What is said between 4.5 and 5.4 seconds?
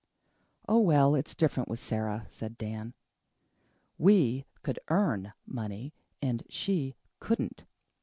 COULD earn